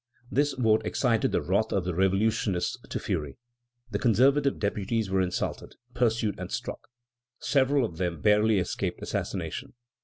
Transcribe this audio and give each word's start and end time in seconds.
This 0.31 0.53
vote 0.53 0.83
excited 0.83 1.31
the 1.31 1.43
wrath 1.43 1.71
of 1.71 1.83
the 1.85 1.93
revolutionists 1.93 2.75
to 2.89 2.99
fury. 2.99 3.37
The 3.91 3.99
conservative 3.99 4.57
deputies 4.57 5.11
were 5.11 5.21
insulted, 5.21 5.75
pursued, 5.93 6.39
and 6.39 6.51
struck. 6.51 6.87
Several 7.37 7.85
of 7.85 7.97
them 7.97 8.19
barely 8.19 8.57
escaped 8.57 9.03
assassination. 9.03 9.73